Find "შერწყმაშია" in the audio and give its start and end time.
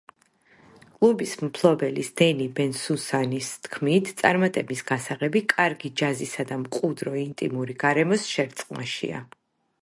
8.33-9.23